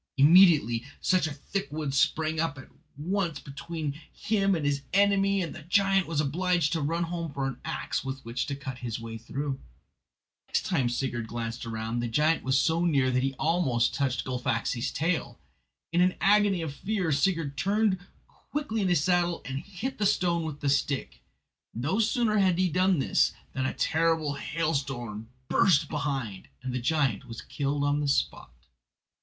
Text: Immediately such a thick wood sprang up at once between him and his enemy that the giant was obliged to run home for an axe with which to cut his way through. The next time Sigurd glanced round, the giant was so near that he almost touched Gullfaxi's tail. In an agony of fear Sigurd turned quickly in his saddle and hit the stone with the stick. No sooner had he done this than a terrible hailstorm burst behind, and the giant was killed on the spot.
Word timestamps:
Immediately 0.17 0.83
such 0.99 1.27
a 1.27 1.31
thick 1.31 1.71
wood 1.71 1.93
sprang 1.93 2.39
up 2.39 2.57
at 2.57 2.69
once 2.97 3.39
between 3.39 4.01
him 4.11 4.55
and 4.55 4.65
his 4.65 4.81
enemy 4.93 5.43
that 5.45 5.53
the 5.53 5.61
giant 5.61 6.07
was 6.07 6.19
obliged 6.19 6.73
to 6.73 6.81
run 6.81 7.03
home 7.03 7.31
for 7.31 7.45
an 7.45 7.59
axe 7.63 8.03
with 8.03 8.25
which 8.25 8.47
to 8.47 8.55
cut 8.55 8.79
his 8.79 8.99
way 8.99 9.19
through. 9.19 9.59
The 10.47 10.47
next 10.47 10.65
time 10.65 10.89
Sigurd 10.89 11.27
glanced 11.27 11.67
round, 11.67 12.01
the 12.01 12.07
giant 12.07 12.43
was 12.43 12.57
so 12.57 12.83
near 12.83 13.11
that 13.11 13.21
he 13.21 13.35
almost 13.35 13.93
touched 13.93 14.25
Gullfaxi's 14.25 14.91
tail. 14.91 15.39
In 15.91 16.01
an 16.01 16.15
agony 16.19 16.63
of 16.63 16.73
fear 16.73 17.11
Sigurd 17.11 17.55
turned 17.55 17.99
quickly 18.49 18.81
in 18.81 18.89
his 18.89 19.03
saddle 19.03 19.43
and 19.45 19.59
hit 19.59 19.99
the 19.99 20.07
stone 20.07 20.45
with 20.45 20.61
the 20.61 20.69
stick. 20.69 21.21
No 21.75 21.99
sooner 21.99 22.39
had 22.39 22.57
he 22.57 22.69
done 22.69 22.97
this 22.97 23.33
than 23.53 23.67
a 23.67 23.73
terrible 23.75 24.33
hailstorm 24.33 25.29
burst 25.47 25.89
behind, 25.89 26.47
and 26.63 26.73
the 26.73 26.79
giant 26.81 27.25
was 27.25 27.41
killed 27.43 27.83
on 27.83 27.99
the 27.99 28.07
spot. 28.07 28.65